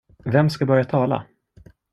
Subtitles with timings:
[0.25, 1.25] Vem ska börja tala?